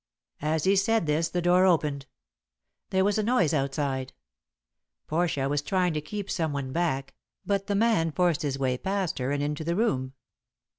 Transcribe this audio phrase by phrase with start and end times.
[0.41, 2.07] As he said this the door opened.
[2.89, 4.13] There was a noise outside.
[5.05, 7.13] Portia was trying to keep some one back,
[7.45, 10.13] but the man forced his way past her and into the room.